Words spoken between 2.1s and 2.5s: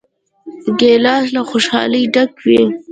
ډک